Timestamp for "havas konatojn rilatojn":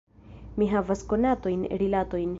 0.71-2.29